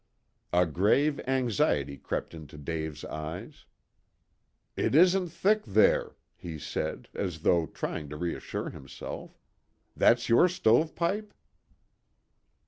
[0.51, 3.65] A grave anxiety crept into Dave's eyes.
[4.75, 9.37] "It isn't thick there," he said, as though trying to reassure himself.
[9.95, 11.35] "That's your stovepipe?"